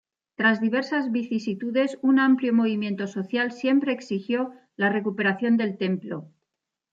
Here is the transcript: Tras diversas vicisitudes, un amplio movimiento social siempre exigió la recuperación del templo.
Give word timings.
Tras 0.35 0.59
diversas 0.59 1.11
vicisitudes, 1.11 1.99
un 2.01 2.17
amplio 2.17 2.55
movimiento 2.55 3.05
social 3.05 3.51
siempre 3.51 3.93
exigió 3.93 4.51
la 4.75 4.89
recuperación 4.89 5.57
del 5.57 5.77
templo. 5.77 6.27